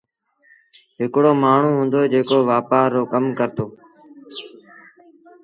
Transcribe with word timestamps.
هڪڙو 0.99 1.31
مآڻهوٚٚݩ 1.41 1.77
هُݩدو 1.79 2.01
جيڪو 2.11 2.37
وآپآر 2.49 2.87
رو 2.95 3.03
ڪم 3.13 3.25
ڪرتو 3.37 3.65